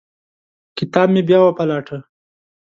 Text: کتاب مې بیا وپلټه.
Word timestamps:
کتاب 0.77 1.07
مې 1.13 1.21
بیا 1.27 1.39
وپلټه. 1.41 1.97